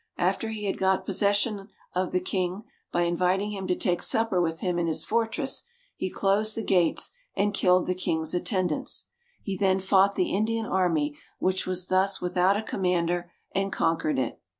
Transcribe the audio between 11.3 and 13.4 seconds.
which was thus without a commander,